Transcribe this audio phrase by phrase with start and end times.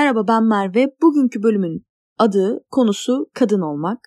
[0.00, 0.86] Merhaba ben Merve.
[1.02, 1.86] Bugünkü bölümün
[2.18, 3.98] adı, konusu kadın olmak.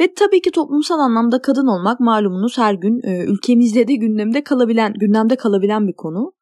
[0.00, 4.94] Ve tabii ki toplumsal anlamda kadın olmak malumunuz her gün e, ülkemizde de gündemde kalabilen
[4.94, 6.32] gündemde kalabilen bir konu.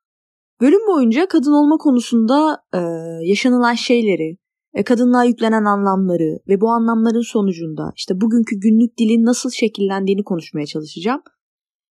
[0.61, 2.81] Bölüm boyunca kadın olma konusunda e,
[3.23, 4.37] yaşanılan şeyleri,
[4.75, 10.67] e, kadınlığa yüklenen anlamları ve bu anlamların sonucunda işte bugünkü günlük dilin nasıl şekillendiğini konuşmaya
[10.67, 11.21] çalışacağım.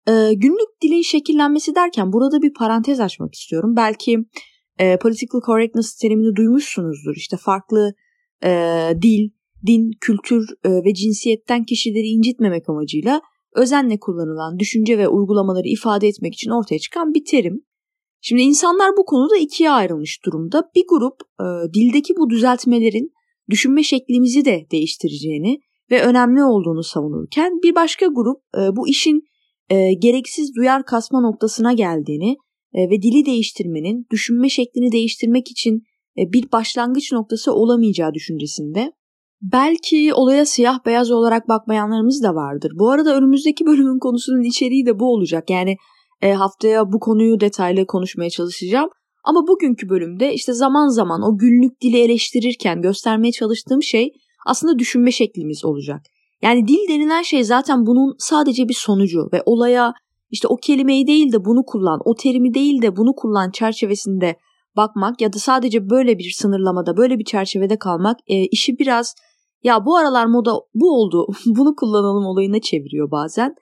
[0.07, 3.75] E, günlük dilin şekillenmesi derken burada bir parantez açmak istiyorum.
[3.75, 4.17] Belki
[4.79, 7.15] e, political correctness terimini duymuşsunuzdur.
[7.15, 7.93] İşte farklı
[8.43, 8.49] e,
[9.01, 9.29] dil,
[9.67, 13.21] din, kültür e, ve cinsiyetten kişileri incitmemek amacıyla
[13.55, 17.65] özenle kullanılan düşünce ve uygulamaları ifade etmek için ortaya çıkan bir terim.
[18.21, 20.69] Şimdi insanlar bu konuda ikiye ayrılmış durumda.
[20.75, 23.11] Bir grup e, dildeki bu düzeltmelerin
[23.49, 25.59] düşünme şeklimizi de değiştireceğini
[25.91, 29.21] ve önemli olduğunu savunurken bir başka grup e, bu işin
[29.69, 32.37] e, gereksiz duyar kasma noktasına geldiğini
[32.77, 35.83] ve dili değiştirmenin düşünme şeklini değiştirmek için
[36.17, 38.91] e, bir başlangıç noktası olamayacağı düşüncesinde.
[39.41, 42.71] Belki olaya siyah beyaz olarak bakmayanlarımız da vardır.
[42.75, 45.49] Bu arada önümüzdeki bölümün konusunun içeriği de bu olacak.
[45.49, 45.75] Yani
[46.21, 48.89] e, haftaya bu konuyu detaylı konuşmaya çalışacağım.
[49.23, 54.11] Ama bugünkü bölümde işte zaman zaman o günlük dili eleştirirken göstermeye çalıştığım şey
[54.45, 56.01] aslında düşünme şeklimiz olacak.
[56.41, 59.93] Yani dil denilen şey zaten bunun sadece bir sonucu ve olaya
[60.33, 64.35] işte o kelimeyi değil de bunu kullan, o terimi değil de bunu kullan çerçevesinde
[64.77, 69.15] bakmak ya da sadece böyle bir sınırlamada, böyle bir çerçevede kalmak e, işi biraz
[69.63, 73.55] ya bu aralar moda bu oldu, bunu kullanalım olayına çeviriyor bazen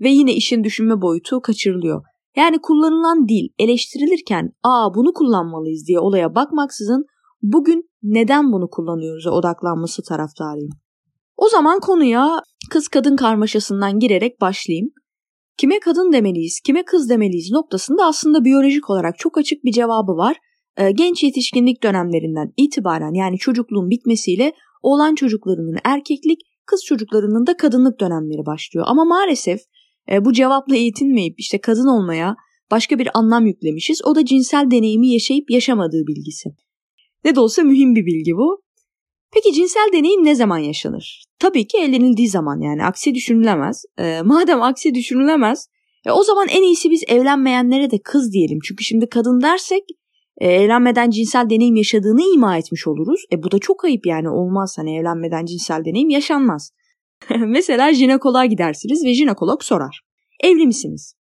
[0.00, 2.02] ve yine işin düşünme boyutu kaçırılıyor.
[2.36, 7.04] Yani kullanılan dil eleştirilirken aa bunu kullanmalıyız diye olaya bakmaksızın
[7.42, 10.70] bugün neden bunu kullanıyoruz'a odaklanması taraftarıyım.
[11.36, 14.88] O zaman konuya kız kadın karmaşasından girerek başlayayım.
[15.58, 20.36] Kime kadın demeliyiz, kime kız demeliyiz noktasında aslında biyolojik olarak çok açık bir cevabı var.
[20.76, 24.52] Ee, genç yetişkinlik dönemlerinden itibaren yani çocukluğun bitmesiyle
[24.82, 28.86] oğlan çocuklarının erkeklik, kız çocuklarının da kadınlık dönemleri başlıyor.
[28.88, 29.60] Ama maalesef
[30.12, 32.36] e, bu cevapla eğitilmeyip işte kadın olmaya
[32.70, 34.04] başka bir anlam yüklemişiz.
[34.04, 36.48] O da cinsel deneyimi yaşayıp yaşamadığı bilgisi.
[37.24, 38.62] Ne de olsa mühim bir bilgi bu.
[39.34, 41.24] Peki cinsel deneyim ne zaman yaşanır?
[41.38, 43.84] Tabii ki evlenildiği zaman yani aksi düşünülemez.
[43.98, 45.68] E, madem aksi düşünülemez
[46.06, 48.58] e, o zaman en iyisi biz evlenmeyenlere de kız diyelim.
[48.64, 49.82] Çünkü şimdi kadın dersek
[50.38, 53.24] e, evlenmeden cinsel deneyim yaşadığını ima etmiş oluruz.
[53.32, 56.70] E bu da çok ayıp yani olmaz hani evlenmeden cinsel deneyim yaşanmaz.
[57.38, 60.00] Mesela jinekoloğa gidersiniz ve jinekolog sorar.
[60.44, 61.14] Evli misiniz?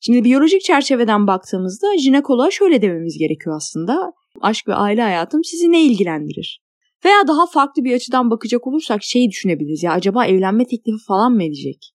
[0.00, 4.12] Şimdi biyolojik çerçeveden baktığımızda jinekoloğa şöyle dememiz gerekiyor aslında.
[4.40, 6.65] Aşk ve aile hayatım sizi ne ilgilendirir?
[7.06, 9.82] Veya daha farklı bir açıdan bakacak olursak şeyi düşünebiliriz.
[9.82, 11.92] Ya acaba evlenme teklifi falan mı edecek?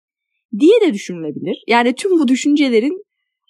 [0.60, 1.64] Diye de düşünülebilir.
[1.68, 3.04] Yani tüm bu düşüncelerin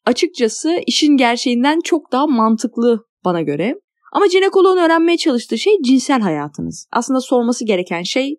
[0.06, 3.76] açıkçası işin gerçeğinden çok daha mantıklı bana göre.
[4.14, 6.88] Ama jinekoloğun öğrenmeye çalıştığı şey cinsel hayatınız.
[6.92, 8.36] Aslında sorması gereken şey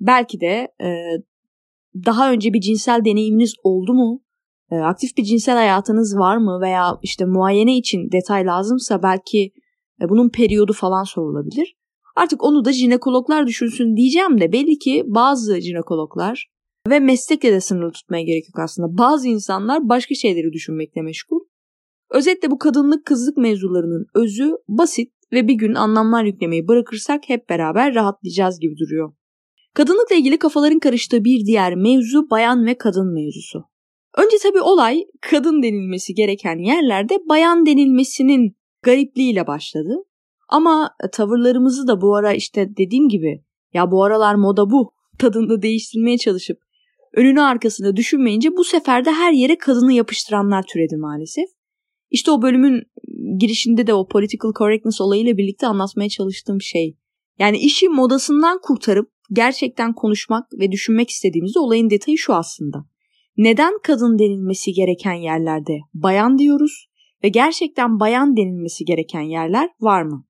[0.00, 0.88] belki de e,
[2.06, 4.22] daha önce bir cinsel deneyiminiz oldu mu?
[4.70, 6.60] E, aktif bir cinsel hayatınız var mı?
[6.60, 9.52] Veya işte muayene için detay lazımsa belki
[10.02, 11.75] e, bunun periyodu falan sorulabilir.
[12.16, 16.48] Artık onu da jinekologlar düşünsün diyeceğim de belli ki bazı jinekologlar
[16.88, 18.98] ve meslekle de sınırlı tutmaya gerek yok aslında.
[18.98, 21.40] Bazı insanlar başka şeyleri düşünmekle meşgul.
[22.10, 27.94] Özetle bu kadınlık kızlık mevzularının özü basit ve bir gün anlamlar yüklemeyi bırakırsak hep beraber
[27.94, 29.12] rahatlayacağız gibi duruyor.
[29.74, 33.64] Kadınlıkla ilgili kafaların karıştığı bir diğer mevzu bayan ve kadın mevzusu.
[34.16, 39.96] Önce tabii olay kadın denilmesi gereken yerlerde bayan denilmesinin garipliğiyle başladı.
[40.48, 46.18] Ama tavırlarımızı da bu ara işte dediğim gibi ya bu aralar moda bu tadında değiştirmeye
[46.18, 46.58] çalışıp
[47.14, 51.48] önünü arkasını düşünmeyince bu sefer de her yere kadını yapıştıranlar türedi maalesef.
[52.10, 52.82] İşte o bölümün
[53.38, 56.96] girişinde de o political correctness olayıyla birlikte anlatmaya çalıştığım şey.
[57.38, 62.84] Yani işi modasından kurtarıp gerçekten konuşmak ve düşünmek istediğimizde olayın detayı şu aslında.
[63.36, 66.88] Neden kadın denilmesi gereken yerlerde bayan diyoruz
[67.24, 70.25] ve gerçekten bayan denilmesi gereken yerler var mı?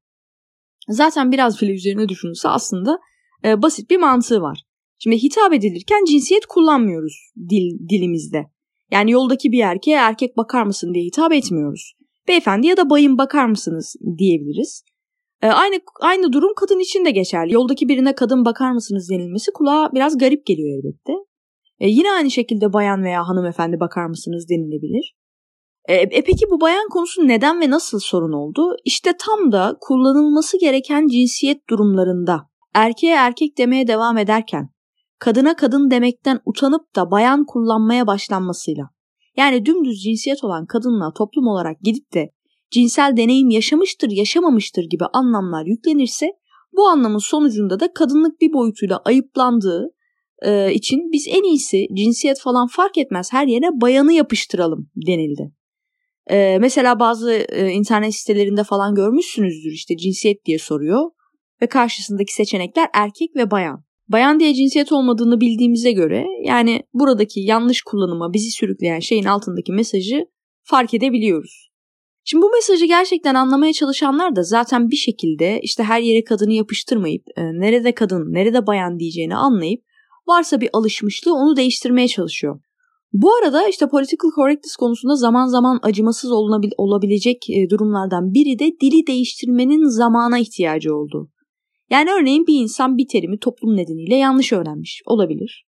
[0.89, 2.99] Zaten biraz bile üzerine düşünülse aslında
[3.45, 4.63] e, basit bir mantığı var.
[4.99, 8.45] Şimdi hitap edilirken cinsiyet kullanmıyoruz dil, dilimizde.
[8.91, 11.93] Yani yoldaki bir erkeğe erkek bakar mısın diye hitap etmiyoruz.
[12.29, 14.85] Beyefendi ya da bayım bakar mısınız diyebiliriz.
[15.43, 17.55] E, aynı aynı durum kadın için de geçerli.
[17.55, 21.13] Yoldaki birine kadın bakar mısınız denilmesi kulağa biraz garip geliyor elbette.
[21.81, 25.17] E, yine aynı şekilde bayan veya hanımefendi bakar mısınız denilebilir.
[25.89, 28.77] E, e peki bu bayan konusu neden ve nasıl sorun oldu?
[28.85, 34.69] İşte tam da kullanılması gereken cinsiyet durumlarında erkeğe erkek demeye devam ederken
[35.19, 38.91] kadına kadın demekten utanıp da bayan kullanmaya başlanmasıyla.
[39.37, 42.31] Yani dümdüz cinsiyet olan kadınla toplum olarak gidip de
[42.71, 46.27] cinsel deneyim yaşamıştır, yaşamamıştır gibi anlamlar yüklenirse
[46.77, 49.91] bu anlamın sonucunda da kadınlık bir boyutuyla ayıplandığı
[50.43, 55.53] e, için biz en iyisi cinsiyet falan fark etmez her yere bayanı yapıştıralım denildi.
[56.31, 61.11] E, mesela bazı e, internet sitelerinde falan görmüşsünüzdür işte cinsiyet diye soruyor
[61.63, 63.85] ve karşısındaki seçenekler erkek ve bayan.
[64.09, 70.27] Bayan diye cinsiyet olmadığını bildiğimize göre yani buradaki yanlış kullanıma bizi sürükleyen şeyin altındaki mesajı
[70.63, 71.71] fark edebiliyoruz.
[72.25, 77.23] Şimdi bu mesajı gerçekten anlamaya çalışanlar da zaten bir şekilde işte her yere kadını yapıştırmayıp
[77.37, 79.83] e, nerede kadın, nerede bayan diyeceğini anlayıp
[80.29, 82.61] varsa bir alışmışlığı onu değiştirmeye çalışıyor.
[83.13, 86.31] Bu arada işte political correctness konusunda zaman zaman acımasız
[86.77, 91.31] olabilecek e, durumlardan biri de dili değiştirmenin zamana ihtiyacı olduğu.
[91.91, 95.67] Yani örneğin bir insan bir terimi toplum nedeniyle yanlış öğrenmiş olabilir.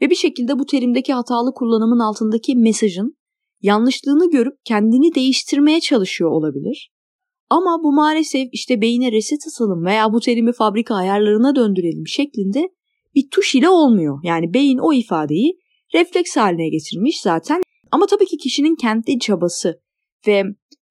[0.00, 3.16] Ve bir şekilde bu terimdeki hatalı kullanımın altındaki mesajın
[3.62, 6.90] yanlışlığını görüp kendini değiştirmeye çalışıyor olabilir.
[7.50, 12.68] Ama bu maalesef işte beyine reset atalım veya bu terimi fabrika ayarlarına döndürelim şeklinde
[13.14, 14.18] bir tuş ile olmuyor.
[14.24, 15.58] Yani beyin o ifadeyi
[15.94, 17.60] refleks haline getirmiş zaten.
[17.90, 19.80] Ama tabii ki kişinin kendi çabası
[20.26, 20.42] ve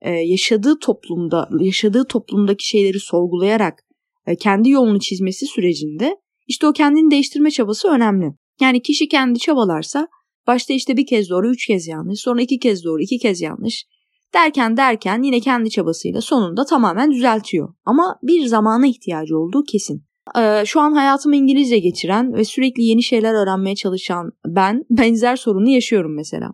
[0.02, 3.84] e, yaşadığı toplumda, yaşadığı toplumdaki şeyleri sorgulayarak
[4.28, 8.26] e, kendi yolunu çizmesi sürecinde işte o kendini değiştirme çabası önemli.
[8.62, 10.08] Yani kişi kendi çabalarsa
[10.48, 13.86] başta işte bir kez doğru üç kez yanlış sonra iki kez doğru iki kez yanlış
[14.34, 17.74] derken derken yine kendi çabasıyla sonunda tamamen düzeltiyor.
[17.86, 20.06] Ama bir zamana ihtiyacı olduğu kesin.
[20.38, 25.70] Ee, şu an hayatımı İngilizce geçiren ve sürekli yeni şeyler öğrenmeye çalışan ben benzer sorunu
[25.70, 26.52] yaşıyorum mesela.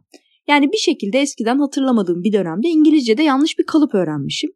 [0.48, 4.52] Yani bir şekilde eskiden hatırlamadığım bir dönemde İngilizce'de yanlış bir kalıp öğrenmişim.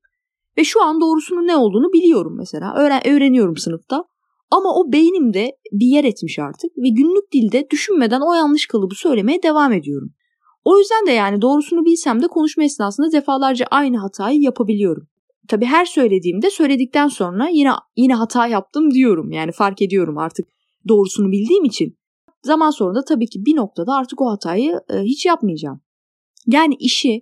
[0.58, 2.76] Ve şu an doğrusunun ne olduğunu biliyorum mesela.
[2.78, 4.04] Öğren öğreniyorum sınıfta.
[4.52, 9.44] Ama o beynimde bir yer etmiş artık ve günlük dilde düşünmeden o yanlış kalıbı söylemeye
[9.44, 10.14] devam ediyorum.
[10.66, 15.08] O yüzden de yani doğrusunu bilsem de konuşma esnasında defalarca aynı hatayı yapabiliyorum.
[15.47, 19.31] Tabii her söylediğimde söyledikten sonra yine yine hata yaptım diyorum.
[19.31, 20.47] Yani fark ediyorum artık
[20.88, 21.97] doğrusunu bildiğim için.
[22.44, 25.81] Zaman sonra da tabii ki bir noktada artık o hatayı e, hiç yapmayacağım.
[26.47, 27.21] Yani işi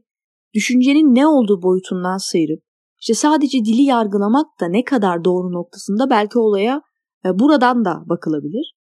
[0.53, 2.63] düşüncenin ne olduğu boyutundan sıyırıp
[2.99, 6.81] işte sadece dili yargılamak da ne kadar doğru noktasında belki olaya
[7.25, 8.75] e, buradan da bakılabilir.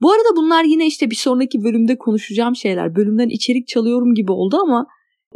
[0.00, 2.96] Bu arada bunlar yine işte bir sonraki bölümde konuşacağım şeyler.
[2.96, 4.86] Bölümden içerik çalıyorum gibi oldu ama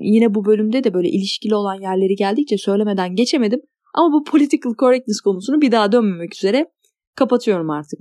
[0.01, 3.61] yine bu bölümde de böyle ilişkili olan yerleri geldikçe söylemeden geçemedim.
[3.95, 6.71] Ama bu political correctness konusunu bir daha dönmemek üzere
[7.17, 8.01] kapatıyorum artık.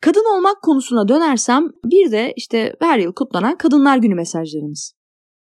[0.00, 4.94] Kadın olmak konusuna dönersem bir de işte her yıl kutlanan Kadınlar Günü mesajlarımız.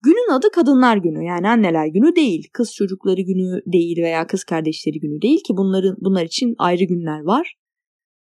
[0.05, 5.01] Günün adı Kadınlar Günü yani anneler günü değil, kız çocukları günü değil veya kız kardeşleri
[5.01, 7.57] günü değil ki bunların bunlar için ayrı günler var.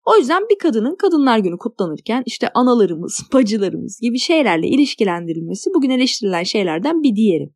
[0.08, 6.42] O yüzden bir kadının Kadınlar Günü kutlanırken işte analarımız, bacılarımız gibi şeylerle ilişkilendirilmesi bugün eleştirilen
[6.42, 7.50] şeylerden bir diğeri.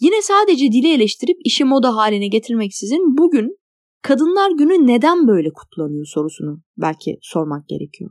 [0.00, 3.56] Yine sadece dili eleştirip işi moda haline getirmeksizin bugün
[4.02, 8.10] Kadınlar Günü neden böyle kutlanıyor sorusunu belki sormak gerekiyor.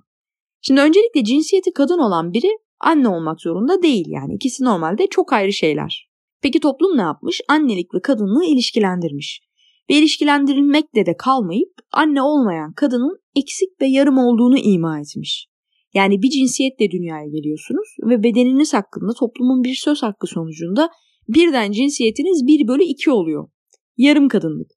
[0.62, 5.54] Şimdi öncelikle cinsiyeti kadın olan biri anne olmak zorunda değil yani ikisi normalde çok ayrı
[5.54, 6.10] şeyler.
[6.42, 7.42] Peki toplum ne yapmış?
[7.50, 9.42] Annelik ve kadınlığı ilişkilendirmiş.
[9.90, 15.48] Ve ilişkilendirilmekle de kalmayıp anne olmayan kadının eksik ve yarım olduğunu ima etmiş.
[15.94, 20.90] Yani bir cinsiyetle dünyaya geliyorsunuz ve bedeniniz hakkında toplumun bir söz hakkı sonucunda
[21.30, 23.50] birden cinsiyetiniz 1 bölü 2 oluyor.
[23.98, 24.72] Yarım kadınlık.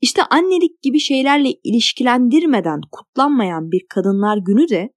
[0.00, 4.90] İşte annelik gibi şeylerle ilişkilendirmeden kutlanmayan bir kadınlar günü de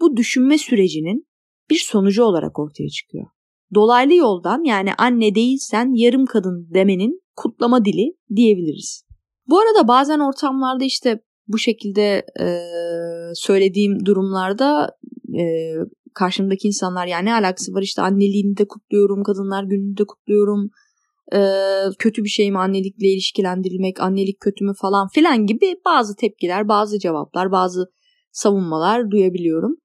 [0.00, 1.26] bu düşünme sürecinin
[1.70, 3.26] bir sonucu olarak ortaya çıkıyor.
[3.74, 9.04] Dolaylı yoldan yani anne değilsen yarım kadın demenin kutlama dili diyebiliriz.
[9.48, 12.46] Bu arada bazen ortamlarda işte bu şekilde e,
[13.34, 14.96] söylediğim durumlarda
[15.38, 15.44] e,
[16.16, 20.70] karşımdaki insanlar yani ne alakası var işte anneliğini de kutluyorum, kadınlar gününü de kutluyorum,
[21.32, 21.40] e,
[21.98, 26.98] kötü bir şey mi annelikle ilişkilendirilmek, annelik kötü mü falan filan gibi bazı tepkiler, bazı
[26.98, 27.86] cevaplar, bazı
[28.32, 29.76] savunmalar duyabiliyorum.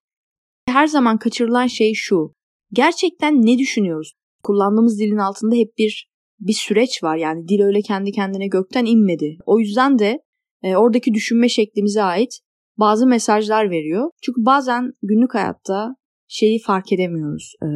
[0.68, 2.36] Her zaman kaçırılan şey şu.
[2.74, 4.14] Gerçekten ne düşünüyoruz?
[4.44, 7.18] Kullandığımız dilin altında hep bir bir süreç var.
[7.18, 9.38] Yani dil öyle kendi kendine gökten inmedi.
[9.46, 10.20] O yüzden de
[10.64, 12.40] e, oradaki düşünme şeklimize ait
[12.78, 14.10] bazı mesajlar veriyor.
[14.22, 15.96] Çünkü bazen günlük hayatta
[16.32, 17.54] şeyi fark edemiyoruz.
[17.64, 17.68] E,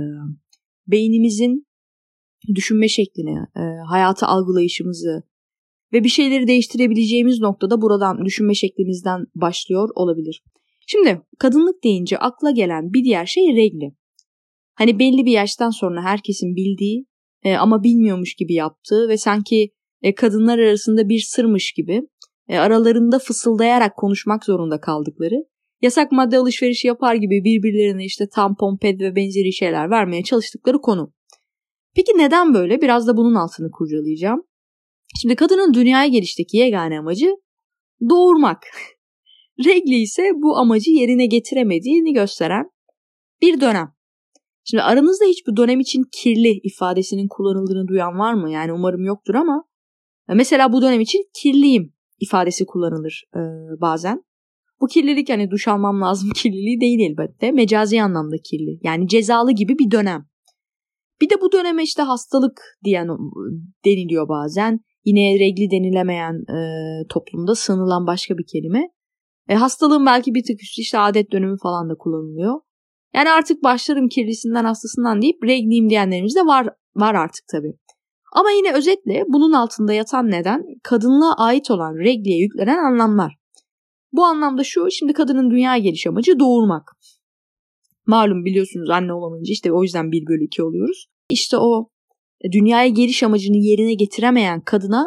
[0.87, 1.67] beynimizin
[2.55, 5.23] düşünme şeklini, e, hayatı algılayışımızı
[5.93, 10.43] ve bir şeyleri değiştirebileceğimiz noktada buradan düşünme şeklimizden başlıyor olabilir.
[10.87, 13.95] Şimdi kadınlık deyince akla gelen bir diğer şey regli.
[14.75, 17.05] Hani belli bir yaştan sonra herkesin bildiği
[17.43, 19.71] e, ama bilmiyormuş gibi yaptığı ve sanki
[20.01, 22.01] e, kadınlar arasında bir sırmış gibi
[22.49, 25.35] aralarında fısıldayarak konuşmak zorunda kaldıkları,
[25.81, 31.13] yasak madde alışverişi yapar gibi birbirlerine işte tampon, ped ve benzeri şeyler vermeye çalıştıkları konu.
[31.95, 32.81] Peki neden böyle?
[32.81, 34.43] Biraz da bunun altını kurcalayacağım.
[35.21, 37.35] Şimdi kadının dünyaya gelişteki yegane amacı
[38.09, 38.63] doğurmak.
[39.65, 42.69] Regli ise bu amacı yerine getiremediğini gösteren
[43.41, 43.95] bir dönem.
[44.63, 48.51] Şimdi aranızda hiç bu dönem için kirli ifadesinin kullanıldığını duyan var mı?
[48.51, 49.63] Yani umarım yoktur ama
[50.27, 53.39] mesela bu dönem için kirliyim ifadesi kullanılır e,
[53.81, 54.23] bazen.
[54.81, 57.51] Bu kirlilik hani duş almam lazım kirliliği değil elbette.
[57.51, 58.79] Mecazi anlamda kirli.
[58.83, 60.25] Yani cezalı gibi bir dönem.
[61.21, 63.07] Bir de bu döneme işte hastalık diyen
[63.85, 64.79] deniliyor bazen.
[65.05, 66.59] Yine regli denilemeyen e,
[67.09, 68.89] toplumda sığınılan başka bir kelime.
[69.49, 72.59] E, hastalığın belki bir tık üstü işte adet dönemi falan da kullanılıyor.
[73.15, 77.73] Yani artık başlarım kirlisinden hastasından deyip regliyim diyenlerimiz de var, var artık tabii.
[78.33, 83.44] Ama yine özetle bunun altında yatan neden kadınlığa ait olan regliye yüklenen anlamlar.
[84.13, 86.91] Bu anlamda şu şimdi kadının dünya geliş amacı doğurmak.
[88.07, 91.07] Malum biliyorsunuz anne olamayınca işte o yüzden 1 bölü 2 oluyoruz.
[91.29, 91.89] İşte o
[92.51, 95.05] dünyaya geliş amacını yerine getiremeyen kadına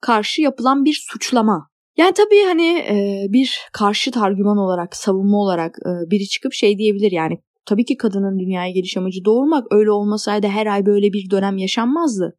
[0.00, 1.68] karşı yapılan bir suçlama.
[1.96, 7.12] Yani tabii hani e, bir karşıt argüman olarak, savunma olarak e, biri çıkıp şey diyebilir
[7.12, 11.58] yani tabii ki kadının dünyaya geliş amacı doğurmak öyle olmasaydı her ay böyle bir dönem
[11.58, 12.38] yaşanmazdı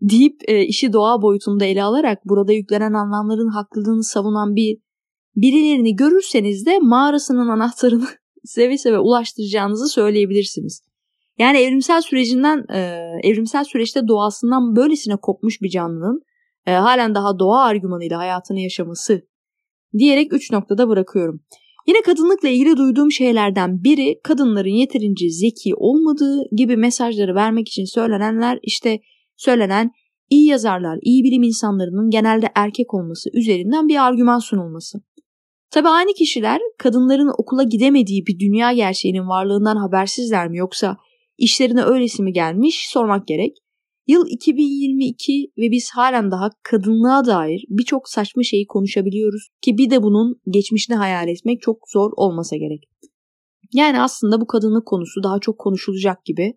[0.00, 4.78] deyip e, işi doğa boyutunda ele alarak burada yüklenen anlamların haklılığını savunan bir
[5.36, 8.06] birilerini görürseniz de mağarasının anahtarını
[8.44, 10.82] seve seve ulaştıracağınızı söyleyebilirsiniz.
[11.38, 12.80] Yani evrimsel sürecinden, e,
[13.22, 16.20] evrimsel süreçte doğasından böylesine kopmuş bir canlının
[16.66, 19.22] e, halen daha doğa argümanıyla hayatını yaşaması
[19.98, 21.40] diyerek üç noktada bırakıyorum.
[21.86, 28.58] Yine kadınlıkla ilgili duyduğum şeylerden biri kadınların yeterince zeki olmadığı gibi mesajları vermek için söylenenler
[28.62, 29.00] işte
[29.36, 29.90] söylenen
[30.30, 34.98] iyi yazarlar, iyi bilim insanlarının genelde erkek olması üzerinden bir argüman sunulması.
[35.70, 40.96] Tabi aynı kişiler kadınların okula gidemediği bir dünya gerçeğinin varlığından habersizler mi yoksa
[41.38, 43.56] işlerine öylesi mi gelmiş sormak gerek.
[44.06, 50.02] Yıl 2022 ve biz halen daha kadınlığa dair birçok saçma şeyi konuşabiliyoruz ki bir de
[50.02, 52.84] bunun geçmişini hayal etmek çok zor olmasa gerek.
[53.72, 56.54] Yani aslında bu kadınlık konusu daha çok konuşulacak gibi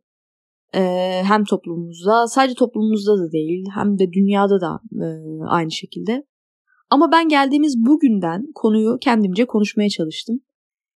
[0.75, 5.07] ee, hem toplumumuzda sadece toplumumuzda da değil hem de dünyada da e,
[5.47, 6.23] aynı şekilde.
[6.89, 10.39] Ama ben geldiğimiz bugünden konuyu kendimce konuşmaya çalıştım.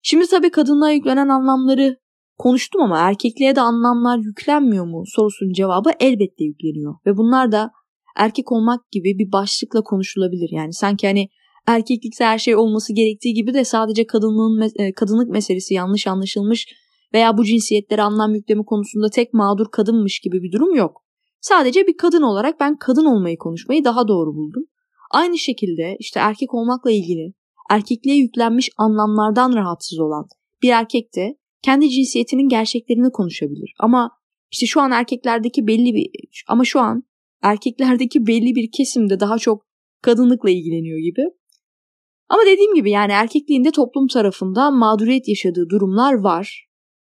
[0.01, 1.97] Şimdi tabii kadınlığa yüklenen anlamları
[2.37, 6.95] konuştum ama erkekliğe de anlamlar yüklenmiyor mu sorusunun cevabı elbette yükleniyor.
[7.05, 7.71] Ve bunlar da
[8.15, 10.49] erkek olmak gibi bir başlıkla konuşulabilir.
[10.51, 11.27] Yani sanki hani
[11.67, 16.67] erkeklikse her şey olması gerektiği gibi de sadece kadınlığın e, kadınlık meselesi yanlış anlaşılmış
[17.13, 21.01] veya bu cinsiyetlere anlam yükleme konusunda tek mağdur kadınmış gibi bir durum yok.
[21.41, 24.63] Sadece bir kadın olarak ben kadın olmayı konuşmayı daha doğru buldum.
[25.13, 27.33] Aynı şekilde işte erkek olmakla ilgili
[27.69, 30.27] erkekliğe yüklenmiş anlamlardan rahatsız olan
[30.61, 33.73] bir erkek de kendi cinsiyetinin gerçeklerini konuşabilir.
[33.79, 34.11] Ama
[34.51, 36.09] işte şu an erkeklerdeki belli bir
[36.47, 37.03] ama şu an
[37.41, 39.65] erkeklerdeki belli bir kesimde daha çok
[40.01, 41.21] kadınlıkla ilgileniyor gibi.
[42.29, 46.67] Ama dediğim gibi yani erkekliğinde toplum tarafından mağduriyet yaşadığı durumlar var.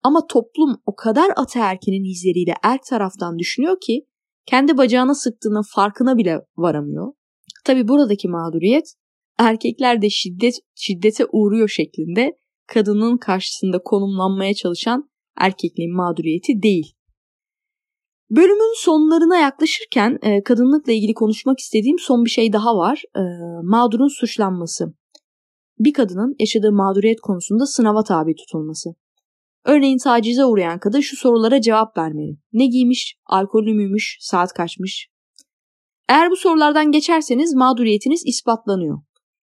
[0.03, 4.05] Ama toplum o kadar ataerkinin izleriyle erk taraftan düşünüyor ki
[4.45, 7.13] kendi bacağına sıktığının farkına bile varamıyor.
[7.65, 8.93] Tabi buradaki mağduriyet
[9.37, 16.93] erkekler de şiddet şiddete uğruyor şeklinde kadının karşısında konumlanmaya çalışan erkekliğin mağduriyeti değil.
[18.29, 23.03] Bölümün sonlarına yaklaşırken e, kadınlıkla ilgili konuşmak istediğim son bir şey daha var.
[23.15, 23.21] E,
[23.63, 24.85] mağdurun suçlanması.
[25.79, 28.89] Bir kadının yaşadığı mağduriyet konusunda sınava tabi tutulması.
[29.65, 32.37] Örneğin tacize uğrayan kadın şu sorulara cevap vermeli.
[32.53, 35.09] Ne giymiş, alkollü müymüş, saat kaçmış,
[36.09, 38.97] eğer bu sorulardan geçerseniz mağduriyetiniz ispatlanıyor.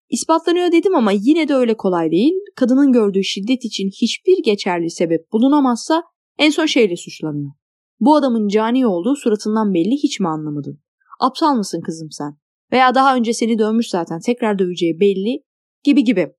[0.09, 2.33] İspatlanıyor dedim ama yine de öyle kolay değil.
[2.55, 6.03] Kadının gördüğü şiddet için hiçbir geçerli sebep bulunamazsa
[6.37, 7.51] en son şeyle suçlanıyor.
[7.99, 10.79] Bu adamın cani olduğu suratından belli hiç mi anlamadın?
[11.19, 12.37] Aptal mısın kızım sen?
[12.71, 15.43] Veya daha önce seni dövmüş zaten tekrar döveceği belli
[15.83, 16.33] gibi gibi.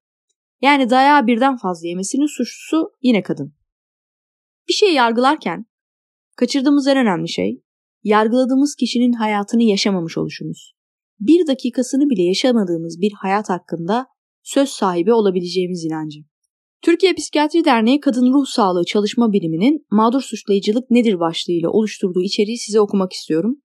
[0.63, 3.55] Yani dayağı birden fazla yemesinin suçlusu yine kadın.
[4.69, 5.67] Bir şey yargılarken
[6.37, 7.64] kaçırdığımız en önemli şey
[8.05, 10.73] yargıladığımız kişinin hayatını yaşamamış oluşumuz.
[11.21, 14.07] Bir dakikasını bile yaşamadığımız bir hayat hakkında
[14.43, 16.19] söz sahibi olabileceğimiz inancı.
[16.83, 22.81] Türkiye Psikiyatri Derneği Kadın Ruh Sağlığı Çalışma Biriminin Mağdur Suçlayıcılık Nedir başlığıyla oluşturduğu içeriği size
[22.81, 23.63] okumak istiyorum.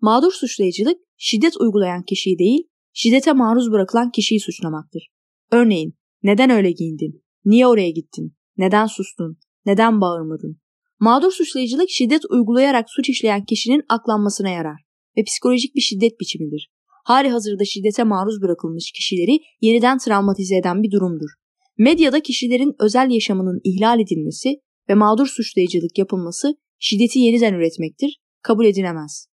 [0.00, 2.62] Mağdur suçlayıcılık, şiddet uygulayan kişiyi değil,
[2.92, 5.08] şiddete maruz bırakılan kişiyi suçlamaktır.
[5.50, 7.24] Örneğin, neden öyle giyindin?
[7.44, 8.36] Niye oraya gittin?
[8.56, 9.38] Neden sustun?
[9.66, 10.60] Neden bağırmadın?
[11.06, 14.80] Mağdur suçlayıcılık şiddet uygulayarak suç işleyen kişinin aklanmasına yarar
[15.16, 16.70] ve psikolojik bir şiddet biçimidir.
[17.04, 21.30] Hali hazırda şiddete maruz bırakılmış kişileri yeniden travmatize eden bir durumdur.
[21.78, 24.48] Medyada kişilerin özel yaşamının ihlal edilmesi
[24.88, 29.26] ve mağdur suçlayıcılık yapılması şiddeti yeniden üretmektir, kabul edilemez.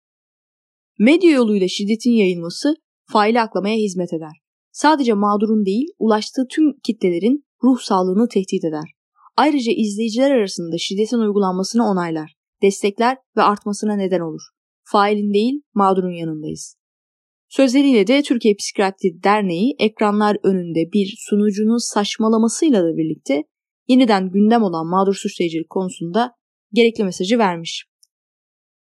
[1.00, 2.76] Medya yoluyla şiddetin yayılması
[3.12, 4.38] faili aklamaya hizmet eder.
[4.72, 8.99] Sadece mağdurun değil, ulaştığı tüm kitlelerin ruh sağlığını tehdit eder.
[9.41, 14.41] Ayrıca izleyiciler arasında şiddetin uygulanmasını onaylar, destekler ve artmasına neden olur.
[14.84, 16.75] Failin değil, mağdurun yanındayız.
[17.50, 23.43] Sözleriyle de Türkiye Psikiyatri Derneği ekranlar önünde bir sunucunun saçmalamasıyla da birlikte
[23.88, 26.31] yeniden gündem olan mağdur suçlayıcılık konusunda
[26.74, 27.86] gerekli mesajı vermiş.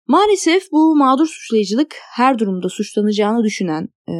[0.09, 4.15] Maalesef bu mağdur suçlayıcılık her durumda suçlanacağını düşünen e,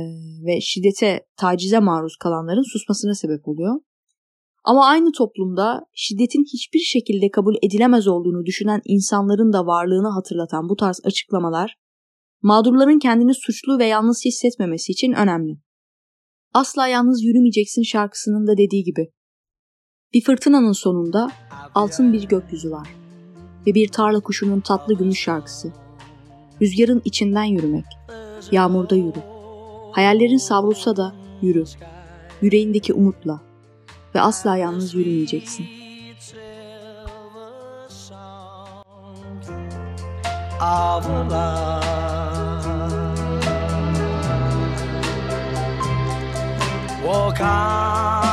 [0.47, 3.75] ve şiddete, tacize maruz kalanların susmasına sebep oluyor.
[4.65, 10.77] Ama aynı toplumda şiddetin hiçbir şekilde kabul edilemez olduğunu düşünen insanların da varlığını hatırlatan bu
[10.77, 11.77] tarz açıklamalar
[12.43, 15.57] mağdurların kendini suçlu ve yalnız hissetmemesi için önemli.
[16.55, 19.11] Asla yalnız yürümeyeceksin şarkısının da dediği gibi.
[20.15, 21.31] Bir fırtınanın sonunda
[21.75, 22.89] altın bir gökyüzü var
[23.67, 25.73] ve bir tarla kuşunun tatlı gümüş şarkısı.
[26.63, 27.85] Rüzgarın içinden yürümek,
[28.53, 29.21] yağmurda yürü.
[29.93, 31.65] Hayallerin savrulsa da yürü.
[32.43, 33.54] Yüreğindeki umutla
[34.15, 35.67] ve asla yalnız yürümeyeceksin.
[47.05, 48.24] Walk on.